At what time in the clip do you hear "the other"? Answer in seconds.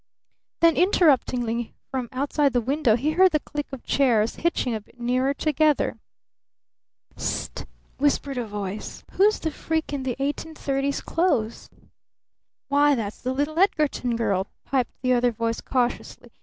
15.03-15.29